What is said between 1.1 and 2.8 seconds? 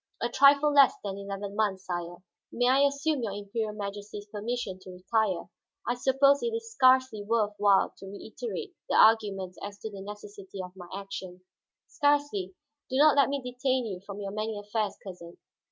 eleven months, sire. May